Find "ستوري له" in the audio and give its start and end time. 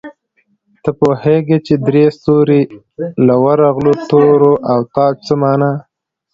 2.17-3.35